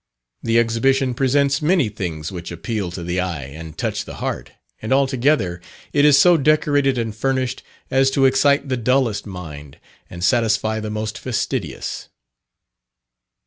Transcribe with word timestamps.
The 0.41 0.57
Exhibition 0.57 1.13
presents 1.13 1.61
many 1.61 1.87
things 1.87 2.31
which 2.31 2.51
appeal 2.51 2.89
to 2.89 3.03
the 3.03 3.19
eye 3.19 3.43
and 3.43 3.77
touch 3.77 4.03
the 4.03 4.15
heart, 4.15 4.51
and 4.81 4.91
altogether, 4.91 5.61
it 5.93 6.05
is 6.05 6.17
so 6.17 6.37
decorated 6.37 6.97
and 6.97 7.15
furnished, 7.15 7.61
as 7.91 8.09
to 8.17 8.25
excite 8.25 8.67
the 8.67 8.77
dullest 8.77 9.27
mind, 9.27 9.77
and 10.09 10.23
satisfy 10.23 10.79
the 10.79 10.89
most 10.89 11.19
fastidious. 11.19 12.09